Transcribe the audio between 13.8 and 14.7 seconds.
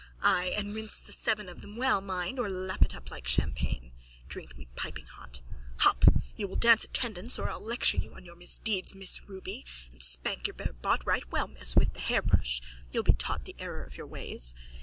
of your ways.